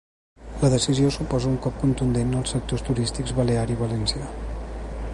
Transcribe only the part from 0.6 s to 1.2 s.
La decisió